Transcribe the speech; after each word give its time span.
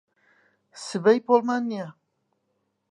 سبەی 0.85 1.19
پۆلمان 1.27 1.63
نییە. 1.71 1.87